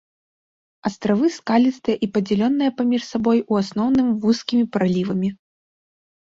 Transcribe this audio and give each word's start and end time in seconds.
Астравы 0.89 1.27
скалістыя 1.35 1.97
і 2.07 2.09
падзеленыя 2.15 2.71
паміж 2.79 3.01
сабой 3.11 3.43
у 3.53 3.61
асноўным 3.61 4.09
вузкімі 4.25 4.65
пралівамі. 4.79 5.29